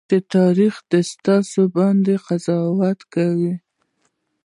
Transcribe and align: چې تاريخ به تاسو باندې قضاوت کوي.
چې 0.09 0.17
تاريخ 0.35 0.73
به 0.89 0.99
تاسو 1.25 1.61
باندې 1.77 2.13
قضاوت 2.27 2.99
کوي. 3.13 3.53